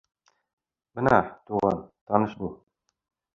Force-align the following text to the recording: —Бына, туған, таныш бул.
—Бына, 0.99 1.19
туған, 1.51 1.85
таныш 2.13 2.35
бул. 2.41 2.51